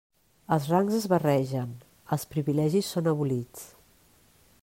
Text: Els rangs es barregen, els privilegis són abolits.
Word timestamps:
Els 0.55 0.63
rangs 0.71 0.95
es 0.99 1.05
barregen, 1.11 1.75
els 2.17 2.25
privilegis 2.33 2.91
són 2.95 3.13
abolits. 3.13 3.69